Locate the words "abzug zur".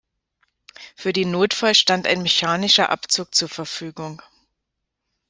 2.89-3.49